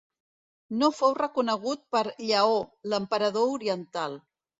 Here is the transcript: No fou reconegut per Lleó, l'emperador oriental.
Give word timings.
No 0.77 0.87
fou 0.99 1.11
reconegut 1.17 1.83
per 1.95 2.01
Lleó, 2.29 2.57
l'emperador 2.95 3.53
oriental. 3.59 4.17